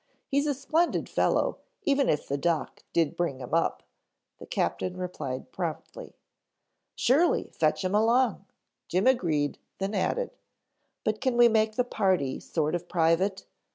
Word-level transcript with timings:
He's 0.29 0.47
a 0.47 0.55
splendid 0.55 1.07
fellow 1.07 1.59
even 1.83 2.09
if 2.09 2.27
the 2.27 2.35
doc 2.35 2.81
did 2.91 3.15
bring 3.15 3.37
him 3.39 3.53
up," 3.53 3.83
the 4.39 4.47
captain 4.47 4.97
replied 4.97 5.51
promptly. 5.51 6.15
"Surely, 6.95 7.51
fetch 7.53 7.83
him 7.83 7.93
along," 7.93 8.45
Jim 8.87 9.05
agreed, 9.05 9.59
then 9.77 9.93
added, 9.93 10.31
"But 11.03 11.21
can 11.21 11.37
we 11.37 11.47
make 11.49 11.75
the 11.75 11.83
party 11.83 12.39
sort 12.39 12.73
of 12.73 12.89
private! 12.89 13.45